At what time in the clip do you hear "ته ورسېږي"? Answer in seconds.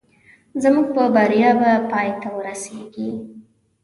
2.21-3.09